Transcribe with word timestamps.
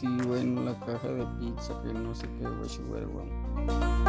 sí, 0.00 0.06
bueno, 0.26 0.62
la 0.62 0.78
caja 0.80 1.08
de 1.08 1.26
pizza, 1.38 1.78
que 1.82 1.92
no 1.92 2.14
sé 2.14 2.26
qué, 2.38 2.48
güey, 2.48 2.68
güey, 2.88 3.04
güey. 3.04 3.99